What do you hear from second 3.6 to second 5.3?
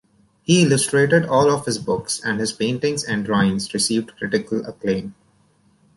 received critical acclaim.